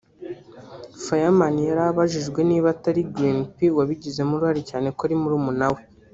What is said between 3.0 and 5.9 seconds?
Green P wabigizemo uruhare cyane ko ari umuvandimwe we